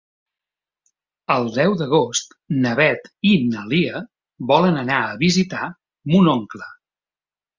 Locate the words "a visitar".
5.11-5.71